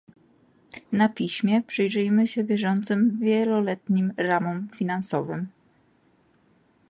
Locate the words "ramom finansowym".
4.17-5.47